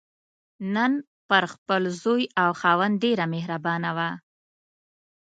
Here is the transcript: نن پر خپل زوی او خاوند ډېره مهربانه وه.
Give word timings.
نن 0.75 0.91
پر 1.29 1.43
خپل 1.53 1.81
زوی 2.01 2.23
او 2.41 2.49
خاوند 2.59 2.95
ډېره 3.03 3.25
مهربانه 3.33 3.89
وه. 3.97 4.09